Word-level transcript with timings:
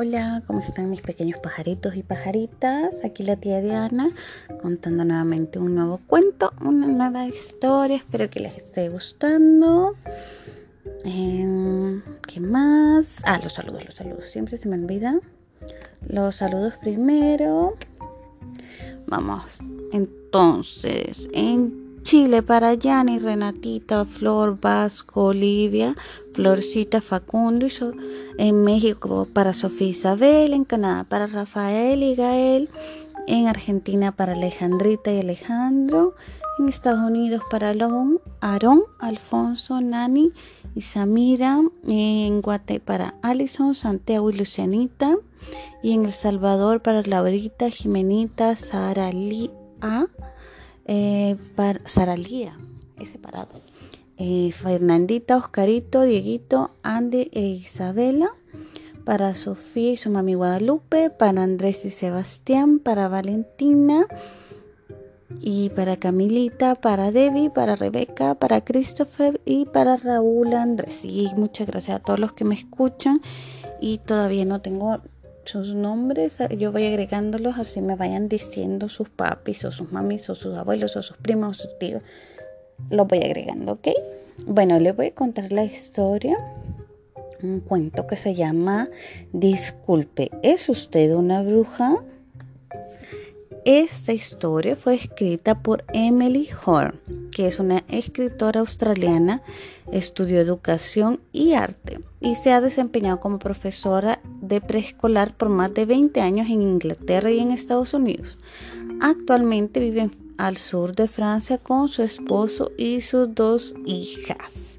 Hola, 0.00 0.44
¿cómo 0.46 0.60
están 0.60 0.90
mis 0.90 1.00
pequeños 1.00 1.40
pajaritos 1.40 1.96
y 1.96 2.04
pajaritas? 2.04 2.94
Aquí 3.04 3.24
la 3.24 3.34
tía 3.34 3.60
Diana 3.60 4.12
contando 4.62 5.04
nuevamente 5.04 5.58
un 5.58 5.74
nuevo 5.74 5.98
cuento, 6.06 6.52
una 6.60 6.86
nueva 6.86 7.26
historia. 7.26 7.96
Espero 7.96 8.30
que 8.30 8.38
les 8.38 8.56
esté 8.56 8.90
gustando. 8.90 9.96
Em, 11.04 12.00
¿Qué 12.28 12.38
más? 12.38 13.16
Ah, 13.24 13.40
los 13.42 13.54
saludos, 13.54 13.86
los 13.86 13.96
saludos. 13.96 14.26
Siempre 14.30 14.56
se 14.56 14.68
me 14.68 14.76
olvida. 14.76 15.18
Los 16.06 16.36
saludos 16.36 16.74
primero. 16.80 17.74
Vamos, 19.08 19.58
entonces, 19.90 21.28
en 21.32 21.88
Chile 22.02 22.42
para 22.42 22.72
Yani, 22.74 23.18
Renatita, 23.18 24.04
Flor, 24.04 24.60
Vasco, 24.60 25.24
Olivia, 25.24 25.96
Florcita, 26.34 27.00
Facundo 27.00 27.66
y 27.66 27.70
en 28.38 28.62
México 28.62 29.28
para 29.32 29.52
Sofía 29.52 29.88
Isabel, 29.88 30.54
en 30.54 30.64
Canadá 30.64 31.04
para 31.04 31.26
Rafael 31.26 32.02
y 32.02 32.14
Gael, 32.14 32.70
en 33.26 33.48
Argentina 33.48 34.12
para 34.12 34.32
Alejandrita 34.32 35.12
y 35.12 35.20
Alejandro, 35.20 36.14
en 36.58 36.68
Estados 36.68 37.00
Unidos 37.00 37.42
para 37.50 37.74
Aarón, 38.40 38.84
Alfonso, 39.00 39.80
Nani 39.80 40.32
y 40.74 40.82
Samira, 40.82 41.60
en 41.86 42.40
Guate 42.40 42.80
para 42.80 43.14
Alison, 43.22 43.74
Santiago 43.74 44.30
y 44.30 44.38
Lucianita, 44.38 45.16
y 45.82 45.92
en 45.92 46.04
El 46.04 46.12
Salvador 46.12 46.80
para 46.80 47.02
Laurita, 47.02 47.68
Jimenita, 47.68 48.56
Sara 48.56 49.12
Lía 49.12 49.50
eh, 50.86 51.36
para 51.54 51.80
Saralía, 51.86 52.56
es 52.98 53.10
separado. 53.10 53.60
Eh, 54.16 54.50
Fernandita, 54.52 55.36
Oscarito, 55.36 56.02
Dieguito, 56.02 56.72
Andy 56.82 57.30
e 57.32 57.42
Isabela. 57.42 58.34
Para 59.08 59.34
Sofía 59.34 59.92
y 59.92 59.96
su 59.96 60.10
mami 60.10 60.34
Guadalupe. 60.34 61.08
Para 61.08 61.42
Andrés 61.42 61.86
y 61.86 61.90
Sebastián. 61.90 62.78
Para 62.78 63.08
Valentina. 63.08 64.06
Y 65.40 65.70
para 65.70 65.96
Camilita, 65.96 66.74
para 66.74 67.10
Debbie, 67.10 67.48
para 67.48 67.74
Rebeca, 67.74 68.34
para 68.34 68.62
Christopher 68.62 69.40
y 69.46 69.64
para 69.64 69.96
Raúl 69.96 70.52
Andrés. 70.52 71.06
Y 71.06 71.30
muchas 71.36 71.68
gracias 71.68 71.96
a 71.96 72.02
todos 72.02 72.18
los 72.18 72.34
que 72.34 72.44
me 72.44 72.54
escuchan. 72.54 73.22
Y 73.80 73.96
todavía 73.96 74.44
no 74.44 74.60
tengo 74.60 75.00
sus 75.44 75.74
nombres, 75.74 76.36
yo 76.58 76.70
voy 76.70 76.84
agregándolos 76.84 77.56
así 77.56 77.80
me 77.80 77.96
vayan 77.96 78.28
diciendo 78.28 78.90
sus 78.90 79.08
papis 79.08 79.64
o 79.64 79.72
sus 79.72 79.90
mamis 79.90 80.28
o 80.28 80.34
sus 80.34 80.54
abuelos 80.54 80.94
o 80.96 81.02
sus 81.02 81.16
primos 81.16 81.58
o 81.58 81.62
sus 81.62 81.78
tíos. 81.78 82.02
Los 82.90 83.08
voy 83.08 83.20
agregando, 83.20 83.72
¿ok? 83.72 83.88
Bueno, 84.46 84.78
les 84.78 84.94
voy 84.94 85.06
a 85.06 85.14
contar 85.14 85.50
la 85.50 85.64
historia. 85.64 86.36
Un 87.40 87.60
cuento 87.60 88.06
que 88.06 88.16
se 88.16 88.34
llama 88.34 88.88
Disculpe, 89.32 90.30
¿es 90.42 90.68
usted 90.68 91.14
una 91.14 91.42
bruja? 91.42 92.02
Esta 93.64 94.12
historia 94.12 94.74
fue 94.74 94.94
escrita 94.94 95.62
por 95.62 95.84
Emily 95.92 96.48
Horn, 96.64 96.98
que 97.30 97.46
es 97.46 97.60
una 97.60 97.84
escritora 97.88 98.60
australiana, 98.60 99.42
estudió 99.92 100.40
educación 100.40 101.20
y 101.32 101.52
arte 101.52 102.00
y 102.20 102.34
se 102.34 102.50
ha 102.52 102.60
desempeñado 102.60 103.20
como 103.20 103.38
profesora 103.38 104.20
de 104.40 104.60
preescolar 104.60 105.36
por 105.36 105.48
más 105.48 105.72
de 105.74 105.84
20 105.84 106.20
años 106.20 106.48
en 106.48 106.62
Inglaterra 106.62 107.30
y 107.30 107.38
en 107.38 107.52
Estados 107.52 107.94
Unidos. 107.94 108.38
Actualmente 109.00 109.78
vive 109.78 110.10
al 110.38 110.56
sur 110.56 110.96
de 110.96 111.06
Francia 111.06 111.58
con 111.58 111.88
su 111.88 112.02
esposo 112.02 112.72
y 112.76 113.00
sus 113.00 113.32
dos 113.32 113.74
hijas. 113.84 114.77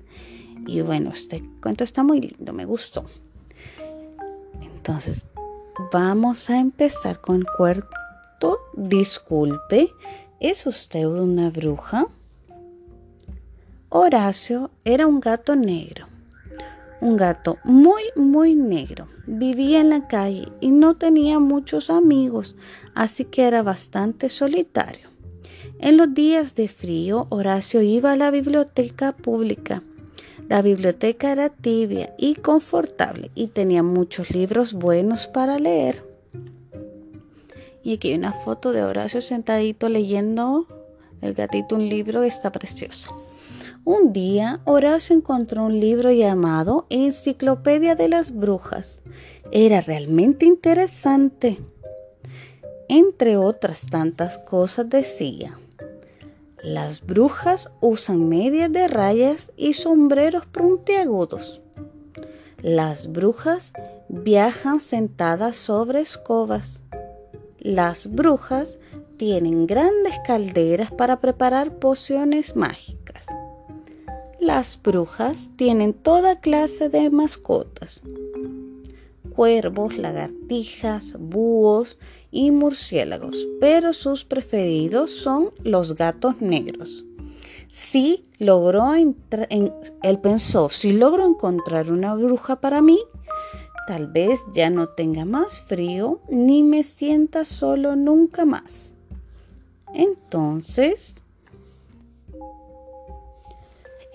Y 0.70 0.81
bueno, 0.81 1.12
este 1.14 1.44
cuento 1.62 1.84
está 1.84 2.03
muy 2.03 2.22
lindo, 2.22 2.53
me 2.53 2.66
gustó. 2.66 3.06
Entonces, 4.62 5.26
vamos 5.92 6.50
a 6.50 6.59
empezar 6.59 7.21
con 7.21 7.38
el 7.38 7.45
cuerpo 7.58 7.99
disculpe, 8.73 9.92
¿es 10.39 10.66
usted 10.66 11.05
una 11.05 11.49
bruja? 11.49 12.08
Horacio 13.89 14.71
era 14.86 15.08
un 15.08 15.20
gato 15.20 15.55
negro, 15.55 16.08
un 17.02 17.17
gato 17.17 17.58
muy, 17.64 18.04
muy 18.16 18.55
negro. 18.55 19.08
Vivía 19.26 19.82
en 19.82 19.89
la 19.89 20.08
calle 20.08 20.48
y 20.61 20.72
no 20.72 20.95
tenía 20.95 21.39
muchos 21.39 21.89
amigos, 21.89 22.55
así 22.95 23.26
que 23.26 23.43
era 23.43 23.64
bastante 23.64 24.30
solitario. 24.30 25.10
En 25.80 25.98
los 25.98 26.14
días 26.14 26.55
de 26.55 26.67
frío, 26.67 27.27
Horacio 27.30 27.82
iba 27.82 28.11
a 28.11 28.16
la 28.16 28.32
biblioteca 28.32 29.14
pública. 29.14 29.82
La 30.49 30.64
biblioteca 30.64 31.32
era 31.32 31.49
tibia 31.49 32.15
y 32.17 32.33
confortable 32.33 33.30
y 33.36 33.48
tenía 33.49 33.83
muchos 33.83 34.32
libros 34.32 34.73
buenos 34.73 35.27
para 35.27 35.60
leer. 35.60 36.04
Y 37.83 37.93
aquí 37.93 38.10
hay 38.10 38.15
una 38.15 38.33
foto 38.33 38.71
de 38.71 38.83
Horacio 38.83 39.21
sentadito 39.21 39.89
leyendo 39.89 40.65
el 41.21 41.36
gatito 41.36 41.76
un 41.76 41.87
libro 41.87 42.21
que 42.21 42.27
está 42.27 42.52
precioso. 42.52 43.15
Un 43.86 44.11
día 44.11 44.60
Horacio 44.65 45.15
encontró 45.15 45.65
un 45.65 45.80
libro 45.80 46.11
llamado 46.11 46.87
Enciclopedia 46.89 47.93
de 47.93 48.10
las 48.10 48.31
Brujas. 48.31 49.04
Era 49.52 49.81
realmente 49.81 50.48
interesante. 50.48 51.60
Entre 52.87 53.37
otras 53.37 53.86
tantas 53.86 54.39
cosas 54.39 54.89
decía, 54.89 55.60
las 56.64 57.05
brujas 57.05 57.70
usan 57.80 58.27
medias 58.27 58.71
de 58.71 58.87
rayas 58.87 59.52
y 59.55 59.73
sombreros 59.73 60.45
puntiagudos. 60.45 61.61
Las 62.61 63.11
brujas 63.11 63.71
viajan 64.09 64.81
sentadas 64.81 65.55
sobre 65.55 66.02
escobas. 66.02 66.81
Las 67.59 68.11
brujas 68.11 68.77
tienen 69.17 69.67
grandes 69.67 70.19
calderas 70.25 70.92
para 70.92 71.21
preparar 71.21 71.80
pociones 71.80 72.55
mágicas. 72.55 73.25
Las 74.39 74.81
brujas 74.81 75.49
tienen 75.55 75.93
toda 75.93 76.39
clase 76.42 76.89
de 76.89 77.09
mascotas. 77.09 78.02
Cuervos, 79.39 79.98
lagartijas, 79.98 81.14
búhos 81.17 81.98
y 82.30 82.52
murciélagos, 82.52 83.48
pero 83.61 83.94
sus 83.94 84.26
preferidos 84.26 85.11
son 85.11 85.52
los 85.64 85.95
gatos 85.95 86.42
negros. 86.42 87.05
Si 87.72 88.26
logró 88.38 88.95
él 88.95 90.20
pensó, 90.22 90.67
si 90.67 90.92
logro 90.92 91.26
encontrar 91.26 91.89
una 91.89 92.16
bruja 92.16 92.60
para 92.60 92.82
mí, 92.82 92.99
Tal 93.88 94.08
vez 94.08 94.42
ya 94.54 94.70
no 94.70 94.89
tenga 94.89 95.23
más 95.23 95.61
frío 95.61 96.20
ni 96.30 96.61
me 96.61 96.83
sienta 96.83 97.45
solo 97.45 97.95
nunca 97.95 98.44
más. 98.44 98.92
Entonces, 99.94 101.16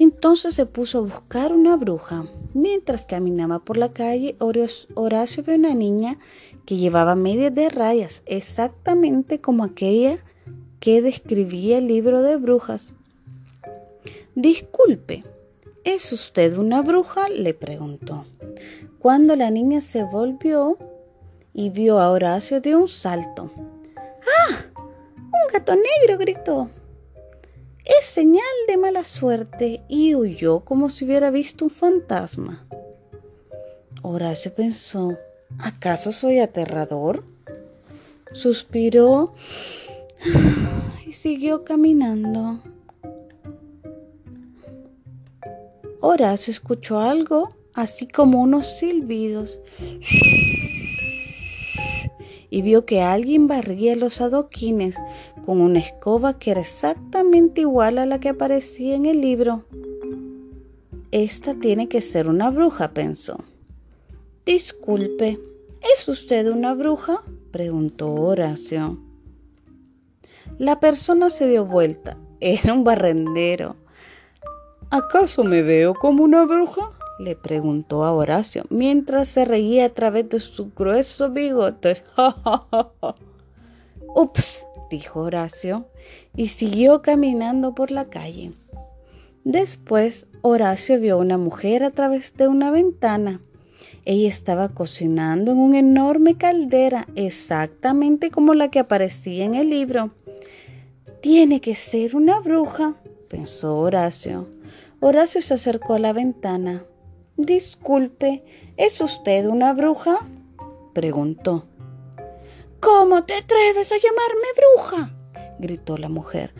entonces 0.05 0.55
se 0.55 0.67
puso 0.67 0.99
a 0.99 1.01
buscar 1.01 1.53
una 1.53 1.77
bruja. 1.77 2.27
Mientras 2.53 3.07
caminaba 3.07 3.59
por 3.59 3.77
la 3.79 3.93
calle, 3.93 4.37
Horacio 4.39 5.43
vio 5.43 5.55
una 5.57 5.75
niña 5.75 6.19
que 6.67 6.77
llevaba 6.77 7.15
medias 7.15 7.55
de 7.55 7.71
rayas, 7.71 8.23
exactamente 8.27 9.41
como 9.41 9.65
aquella 9.65 10.19
que 10.79 11.01
describía 11.01 11.79
el 11.79 11.89
libro 11.89 12.21
de 12.21 12.37
brujas. 12.37 12.93
Disculpe, 14.35 15.25
¿es 15.85 16.13
usted 16.13 16.59
una 16.59 16.83
bruja? 16.83 17.29
le 17.31 17.55
preguntó. 17.55 18.27
Cuando 18.99 19.37
la 19.37 19.51
niña 19.51 19.81
se 19.81 20.05
volvió 20.05 20.77
y 21.55 21.71
vio 21.71 21.99
a 21.99 22.11
Horacio 22.11 22.61
de 22.61 22.77
un 22.77 22.89
salto. 22.89 23.51
¡Ah! 23.97 24.67
Un 24.77 25.53
gato 25.53 25.75
negro 25.75 26.19
gritó. 26.19 26.69
Es 27.85 28.07
señal 28.07 28.43
de 28.67 28.79
mala 28.79 29.05
suerte 29.05 29.83
y 29.89 30.15
huyó 30.15 30.61
como 30.61 30.89
si 30.89 31.05
hubiera 31.05 31.31
visto 31.31 31.67
un 31.67 31.71
fantasma. 31.71 32.67
Horacio 34.03 34.55
pensó, 34.55 35.19
¿acaso 35.59 36.11
soy 36.11 36.39
aterrador? 36.39 37.25
Suspiró 38.33 39.35
y 41.07 41.13
siguió 41.13 41.65
caminando. 41.65 42.61
Horacio 46.01 46.53
escuchó 46.53 47.01
algo 47.01 47.51
así 47.75 48.07
como 48.07 48.41
unos 48.41 48.79
silbidos, 48.79 49.59
y 52.51 52.63
vio 52.63 52.87
que 52.87 53.03
alguien 53.03 53.49
barría 53.49 53.97
los 53.97 54.21
adoquines 54.21 54.97
con 55.45 55.61
una 55.61 55.79
escoba 55.79 56.39
que 56.39 56.53
era 56.53 56.61
exactamente 56.61 57.63
igual 57.63 57.99
a 57.99 58.07
la 58.07 58.21
que 58.21 58.31
aparecía 58.31 58.95
en 58.95 59.07
el 59.07 59.21
libro. 59.21 59.65
Esta 61.11 61.55
tiene 61.55 61.89
que 61.89 62.01
ser 62.01 62.29
una 62.29 62.51
bruja, 62.51 62.93
pensó. 62.93 63.39
Disculpe, 64.45 65.41
¿es 65.95 66.09
usted 66.09 66.49
una 66.49 66.75
bruja? 66.75 67.23
preguntó 67.51 68.13
Horacio. 68.13 68.99
La 70.59 70.81
persona 70.81 71.31
se 71.31 71.49
dio 71.49 71.65
vuelta. 71.65 72.17
Era 72.41 72.73
un 72.73 72.85
barrendero. 72.85 73.77
¿Acaso 74.91 75.45
me 75.45 75.63
veo 75.63 75.95
como 75.95 76.25
una 76.25 76.45
bruja? 76.45 76.91
le 77.19 77.37
preguntó 77.37 78.05
a 78.05 78.13
Horacio 78.13 78.65
mientras 78.71 79.29
se 79.29 79.45
reía 79.45 79.87
a 79.87 79.89
través 79.89 80.29
de 80.29 80.41
sus 80.41 80.75
gruesos 80.75 81.33
bigotes. 81.33 82.03
Ups, 84.17 84.67
dijo 84.95 85.21
Horacio 85.21 85.89
y 86.37 86.49
siguió 86.49 87.03
caminando 87.03 87.75
por 87.75 87.91
la 87.91 88.05
calle. 88.07 88.53
Después 89.43 90.27
Horacio 90.41 91.01
vio 91.01 91.17
a 91.17 91.19
una 91.19 91.37
mujer 91.37 91.83
a 91.83 91.91
través 91.91 92.35
de 92.37 92.47
una 92.47 92.71
ventana. 92.71 93.41
Ella 94.05 94.29
estaba 94.29 94.69
cocinando 94.69 95.51
en 95.51 95.59
una 95.59 95.81
enorme 95.81 96.37
caldera, 96.37 97.09
exactamente 97.17 98.31
como 98.31 98.55
la 98.55 98.71
que 98.71 98.79
aparecía 98.79 99.45
en 99.45 99.57
el 99.57 99.69
libro. 99.69 100.13
Tiene 101.21 101.61
que 101.61 101.75
ser 101.75 102.15
una 102.15 102.39
bruja, 102.41 102.95
pensó 103.29 103.79
Horacio. 103.79 104.49
Horacio 105.01 105.43
se 105.43 105.55
acercó 105.55 105.95
a 105.95 105.99
la 105.99 106.13
ventana. 106.13 106.85
Disculpe, 107.37 108.45
¿es 108.77 109.01
usted 109.01 109.47
una 109.47 109.73
bruja? 109.73 110.21
preguntó. 110.93 111.67
¿Cómo 112.85 113.25
te 113.25 113.35
atreves 113.35 113.93
a 113.93 113.97
llamarme 113.97 114.47
bruja? 114.57 115.15
gritó 115.59 115.97
la 115.97 116.11
mujer. 116.11 116.53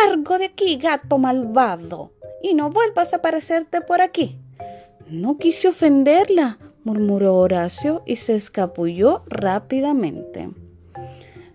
Largo 0.00 0.38
de 0.38 0.46
aquí, 0.46 0.76
gato 0.76 1.16
malvado, 1.16 2.12
y 2.42 2.52
no 2.52 2.68
vuelvas 2.68 3.12
a 3.12 3.16
aparecerte 3.16 3.80
por 3.80 4.02
aquí. 4.02 4.38
No 5.08 5.38
quise 5.38 5.68
ofenderla, 5.68 6.58
murmuró 6.84 7.36
Horacio 7.36 8.02
y 8.04 8.16
se 8.16 8.36
escapulló 8.36 9.22
rápidamente. 9.28 10.50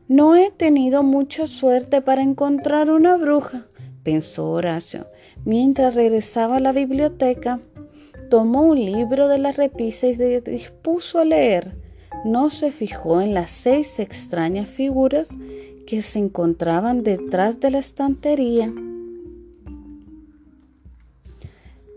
No 0.08 0.36
he 0.36 0.50
tenido 0.50 1.04
mucha 1.04 1.46
suerte 1.46 2.02
para 2.02 2.24
encontrar 2.24 2.90
una 2.90 3.18
bruja, 3.18 3.68
pensó 4.04 4.50
Horacio, 4.50 5.08
mientras 5.46 5.94
regresaba 5.94 6.58
a 6.58 6.62
la 6.62 6.72
biblioteca 6.72 7.60
tomó 8.30 8.64
un 8.64 8.84
libro 8.84 9.28
de 9.28 9.38
la 9.38 9.52
repisa 9.52 10.08
y 10.08 10.16
se 10.16 10.42
dispuso 10.42 11.20
a 11.20 11.26
leer. 11.26 11.87
No 12.28 12.50
se 12.50 12.74
fijó 12.74 13.22
en 13.22 13.34
las 13.34 13.50
seis 13.50 14.00
extrañas 14.00 14.70
figuras 14.70 15.30
que 15.88 16.02
se 16.02 16.20
encontraban 16.20 17.04
detrás 17.04 17.62
de 17.62 17.72
la 17.72 17.80
estantería. 17.80 18.70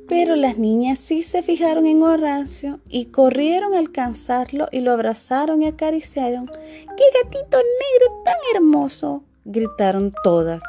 Pero 0.08 0.36
las 0.36 0.56
niñas 0.56 1.00
sí 1.00 1.24
se 1.24 1.42
fijaron 1.42 1.86
en 1.86 2.04
Horacio 2.04 2.78
y 2.88 3.06
corrieron 3.06 3.74
a 3.74 3.78
alcanzarlo 3.78 4.68
y 4.70 4.82
lo 4.82 4.92
abrazaron 4.92 5.64
y 5.64 5.66
acariciaron. 5.66 6.46
¡Qué 6.46 7.04
gatito 7.24 7.56
negro 7.56 8.22
tan 8.24 8.36
hermoso! 8.54 9.24
gritaron 9.44 10.14
todas. 10.22 10.62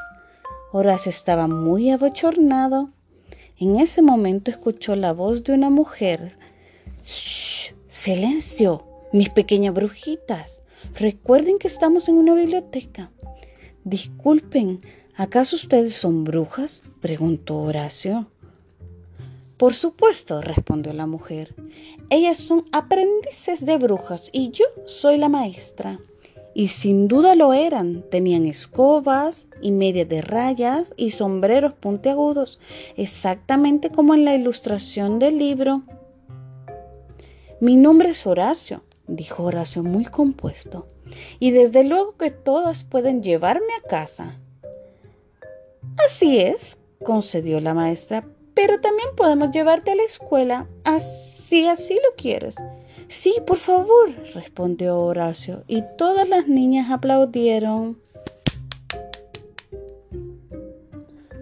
Horacio 0.72 1.12
estaba 1.12 1.48
muy 1.48 1.92
abochornado 1.92 2.90
en 3.62 3.80
ese 3.80 4.02
momento 4.02 4.50
escuchó 4.50 4.96
la 4.96 5.13
voz 5.13 5.44
de 5.44 5.54
una 5.54 5.69
mujer. 5.69 6.31
¡Shh! 7.06 7.75
¡Silencio! 7.88 8.90
Mis 9.13 9.30
pequeñas 9.30 9.74
brujitas. 9.74 10.62
Recuerden 10.96 11.60
que 11.60 11.68
estamos 11.68 12.08
en 12.08 12.16
una 12.16 12.34
biblioteca. 12.34 13.12
Disculpen, 13.84 14.80
¿acaso 15.16 15.58
ustedes 15.58 15.96
son 15.96 16.24
brujas? 16.24 16.81
preguntó 17.02 17.58
Horacio. 17.60 18.28
Por 19.58 19.74
supuesto, 19.74 20.42
respondió 20.42 20.94
la 20.94 21.08
mujer. 21.08 21.56
Ellas 22.10 22.38
son 22.38 22.66
aprendices 22.72 23.66
de 23.66 23.78
brujas 23.78 24.30
y 24.31 24.52
yo 24.52 24.66
soy 24.86 25.18
la 25.18 25.30
maestra. 25.30 26.00
Y 26.56 26.69
sin 26.69 27.08
duda 27.08 27.36
lo 27.36 27.54
eran. 27.54 28.04
Tenían 28.10 28.46
escobas 28.46 29.46
y 29.62 29.72
medias 29.72 30.08
de 30.08 30.22
rayas 30.22 30.94
y 30.96 31.12
sombreros 31.12 31.74
puntiagudos, 31.74 32.60
exactamente 32.96 33.90
como 33.90 34.16
en 34.16 34.25
la 34.25 34.36
ilustración 34.36 35.19
del 35.19 35.38
libro. 35.38 35.84
Mi 37.60 37.75
nombre 37.75 38.10
es 38.10 38.25
Horacio, 38.25 38.84
dijo 39.16 39.44
Horacio 39.44 39.84
muy 39.84 40.06
compuesto, 40.06 40.88
y 41.40 41.52
desde 41.52 41.84
luego 41.84 42.16
que 42.18 42.31
todas 42.31 42.84
pueden 42.84 43.22
llevarme 43.22 43.74
a 43.80 43.88
casa. 43.88 44.40
Así 46.06 46.40
es, 46.40 46.78
concedió 47.04 47.60
la 47.60 47.74
maestra, 47.74 48.25
pero 48.54 48.80
también 48.80 49.10
podemos 49.16 49.52
llevarte 49.52 49.92
a 49.92 49.96
la 49.96 50.04
escuela, 50.04 50.68
así 50.84 51.68
así 51.68 51.96
lo 51.96 52.16
quieres. 52.16 52.56
Sí, 53.08 53.36
por 53.46 53.58
favor, 53.58 54.12
respondió 54.34 55.00
Horacio, 55.00 55.63
y 55.68 55.84
todas 55.98 56.30
las 56.30 56.48
niñas 56.48 56.90
aplaudieron. 56.92 58.00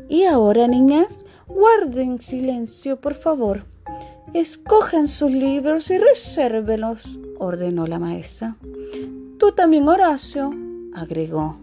Y 0.07 0.23
ahora, 0.23 0.67
niñas, 0.67 1.25
guarden 1.47 2.19
silencio, 2.19 2.99
por 2.99 3.13
favor. 3.13 3.65
Escojan 4.33 5.07
sus 5.07 5.31
libros 5.31 5.91
y 5.91 5.99
resérvelos, 5.99 7.03
ordenó 7.39 7.87
la 7.87 7.97
maestra. 7.97 8.55
Tú 9.39 9.51
también, 9.53 9.87
Horacio, 9.87 10.51
agregó. 10.93 11.57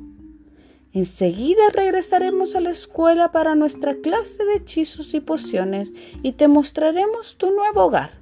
Enseguida 0.92 1.60
regresaremos 1.74 2.56
a 2.56 2.60
la 2.60 2.70
escuela 2.70 3.30
para 3.30 3.54
nuestra 3.54 3.96
clase 3.96 4.42
de 4.46 4.54
hechizos 4.56 5.12
y 5.12 5.20
pociones 5.20 5.92
y 6.22 6.32
te 6.32 6.48
mostraremos 6.48 7.36
tu 7.36 7.50
nuevo 7.50 7.84
hogar. 7.84 8.12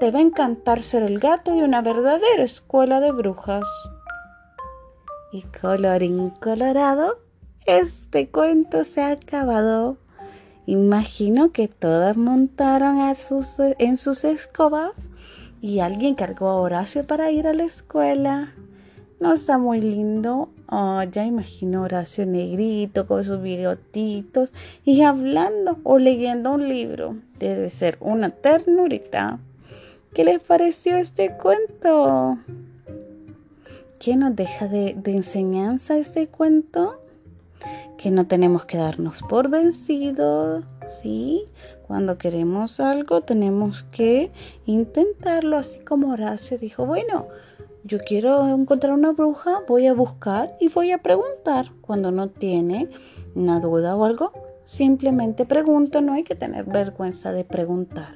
Te 0.00 0.10
va 0.10 0.18
a 0.18 0.22
encantar 0.22 0.82
ser 0.82 1.02
el 1.02 1.18
gato 1.18 1.52
de 1.52 1.62
una 1.62 1.82
verdadera 1.82 2.42
escuela 2.42 3.00
de 3.00 3.12
brujas. 3.12 3.64
Y 5.30 5.42
colorín 5.42 6.30
colorado, 6.30 7.18
este 7.66 8.30
cuento 8.30 8.84
se 8.84 9.02
ha 9.02 9.10
acabado. 9.10 9.98
Imagino 10.64 11.52
que 11.52 11.68
todas 11.68 12.16
montaron 12.16 13.00
a 13.00 13.14
sus, 13.14 13.46
en 13.58 13.98
sus 13.98 14.24
escobas 14.24 14.92
y 15.62 15.78
alguien 15.78 16.16
cargó 16.16 16.48
a 16.48 16.56
Horacio 16.56 17.06
para 17.06 17.30
ir 17.30 17.46
a 17.46 17.54
la 17.54 17.62
escuela. 17.62 18.52
No 19.20 19.32
está 19.32 19.58
muy 19.58 19.80
lindo. 19.80 20.50
Oh, 20.68 21.00
ya 21.04 21.24
imagino 21.24 21.82
Horacio 21.82 22.26
negrito 22.26 23.06
con 23.06 23.22
sus 23.22 23.40
bigotitos 23.40 24.52
y 24.84 25.02
hablando 25.02 25.78
o 25.84 25.98
leyendo 25.98 26.50
un 26.50 26.68
libro. 26.68 27.16
Debe 27.38 27.70
ser 27.70 27.96
una 28.00 28.30
ternurita. 28.30 29.38
¿Qué 30.12 30.24
les 30.24 30.40
pareció 30.40 30.96
este 30.96 31.36
cuento? 31.36 32.38
¿Qué 34.00 34.16
nos 34.16 34.34
deja 34.34 34.66
de, 34.66 34.96
enseñanza 35.04 35.96
este 35.96 36.26
cuento? 36.26 36.98
Que 37.98 38.10
no 38.10 38.26
tenemos 38.26 38.64
que 38.64 38.78
darnos 38.78 39.22
por 39.22 39.48
vencidos, 39.48 40.64
¿sí? 41.00 41.44
Cuando 41.86 42.18
queremos 42.18 42.80
algo 42.80 43.20
tenemos 43.20 43.84
que 43.92 44.30
intentarlo, 44.66 45.56
así 45.56 45.80
como 45.80 46.10
Horacio 46.10 46.58
dijo, 46.58 46.86
bueno, 46.86 47.28
yo 47.84 47.98
quiero 47.98 48.48
encontrar 48.48 48.92
una 48.92 49.12
bruja, 49.12 49.60
voy 49.66 49.86
a 49.86 49.94
buscar 49.94 50.56
y 50.60 50.68
voy 50.68 50.92
a 50.92 50.98
preguntar. 50.98 51.72
Cuando 51.80 52.12
no 52.12 52.28
tiene 52.28 52.88
una 53.34 53.60
duda 53.60 53.96
o 53.96 54.04
algo, 54.04 54.32
simplemente 54.64 55.44
pregunta, 55.44 56.00
no 56.00 56.12
hay 56.12 56.22
que 56.22 56.34
tener 56.34 56.64
vergüenza 56.64 57.32
de 57.32 57.44
preguntar. 57.44 58.14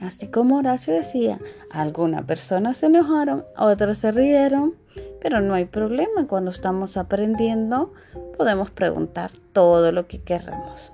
Así 0.00 0.26
como 0.26 0.56
Horacio 0.56 0.92
decía, 0.92 1.40
algunas 1.70 2.24
personas 2.24 2.78
se 2.78 2.86
enojaron, 2.86 3.44
otras 3.56 3.98
se 3.98 4.10
rieron, 4.10 4.74
pero 5.22 5.40
no 5.40 5.54
hay 5.54 5.66
problema. 5.66 6.26
Cuando 6.26 6.50
estamos 6.50 6.96
aprendiendo, 6.96 7.92
podemos 8.36 8.70
preguntar 8.70 9.30
todo 9.52 9.92
lo 9.92 10.08
que 10.08 10.20
queramos. 10.20 10.90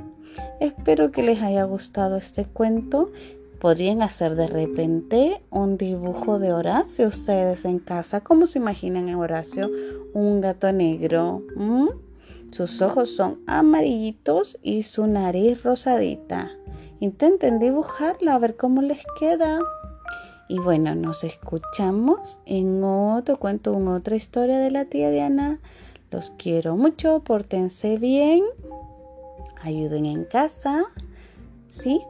Espero 0.61 1.11
que 1.11 1.23
les 1.23 1.43
haya 1.43 1.65
gustado 1.65 2.17
este 2.17 2.45
cuento. 2.45 3.11
Podrían 3.59 4.03
hacer 4.03 4.37
de 4.37 4.47
repente 4.47 5.43
un 5.51 5.79
dibujo 5.79 6.39
de 6.39 6.53
Horacio 6.53 7.09
ustedes 7.09 7.65
en 7.65 7.79
casa. 7.79 8.21
¿Cómo 8.21 8.47
se 8.47 8.59
imaginan 8.59 9.09
en 9.09 9.17
Horacio? 9.17 9.71
Un 10.13 10.43
gato 10.43 10.71
negro. 10.73 11.43
Sus 12.51 12.83
ojos 12.83 13.11
son 13.11 13.41
amarillitos 13.47 14.59
y 14.63 14.83
su 14.83 15.07
nariz 15.07 15.63
rosadita. 15.65 16.51
Intenten 17.01 17.59
dibujarla 17.59 18.35
a 18.35 18.39
ver 18.39 18.57
cómo 18.57 18.83
les 18.83 19.05
queda. 19.19 19.59
Y 20.49 20.59
bueno, 20.59 20.95
nos 20.95 21.25
escuchamos 21.25 22.39
en 22.47 22.83
otro 22.83 23.39
cuento, 23.39 23.75
en 23.75 23.89
otra 23.89 24.17
historia 24.17 24.59
de 24.59 24.71
la 24.71 24.87
tía 24.87 25.11
Diana. 25.11 25.61
Los 26.11 26.33
quiero 26.39 26.75
mucho, 26.77 27.21
pórtense 27.21 27.99
bien, 27.99 28.43
ayuden 29.61 30.07
en 30.07 30.25
casa, 30.25 30.85
¿sí? 31.69 32.01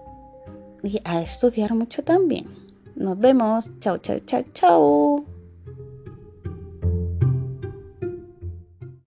Y 0.85 1.01
a 1.05 1.21
estudiar 1.21 1.75
mucho 1.75 2.05
también. 2.05 2.47
Nos 2.95 3.19
vemos. 3.19 3.71
Chao, 3.81 3.99
chao, 3.99 4.21
chao, 4.21 4.45
chao. 4.55 5.38